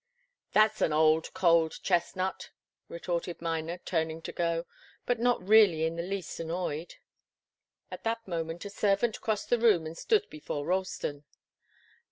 "That's 0.53 0.81
an 0.81 0.91
old, 0.93 1.31
cold 1.35 1.77
chestnut," 1.83 2.49
retorted 2.89 3.39
Miner, 3.39 3.77
turning 3.77 4.23
to 4.23 4.31
go, 4.31 4.65
but 5.05 5.19
not 5.19 5.47
really 5.47 5.85
in 5.85 5.95
the 5.95 6.01
least 6.01 6.39
annoyed. 6.39 6.95
At 7.91 8.03
that 8.03 8.27
moment 8.27 8.65
a 8.65 8.71
servant 8.71 9.21
crossed 9.21 9.51
the 9.51 9.59
room 9.59 9.85
and 9.85 9.95
stood 9.95 10.27
before 10.31 10.65
Ralston. 10.65 11.25